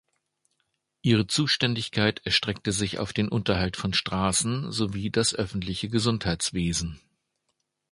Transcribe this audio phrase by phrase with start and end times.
[1.03, 6.99] Ihre Zuständigkeit erstreckte sich auf den Unterhalt von Straßen sowie das öffentliche Gesundheitswesen.